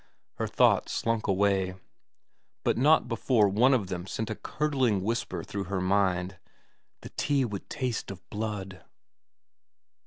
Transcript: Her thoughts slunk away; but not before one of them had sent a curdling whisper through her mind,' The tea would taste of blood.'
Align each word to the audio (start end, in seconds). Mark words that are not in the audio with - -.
Her 0.39 0.47
thoughts 0.47 0.93
slunk 0.93 1.27
away; 1.27 1.75
but 2.63 2.75
not 2.75 3.07
before 3.07 3.47
one 3.47 3.71
of 3.71 3.85
them 3.89 4.01
had 4.05 4.09
sent 4.09 4.29
a 4.31 4.35
curdling 4.35 5.03
whisper 5.03 5.43
through 5.43 5.65
her 5.65 5.79
mind,' 5.79 6.39
The 7.01 7.09
tea 7.09 7.45
would 7.45 7.69
taste 7.69 8.09
of 8.09 8.27
blood.' 8.31 8.83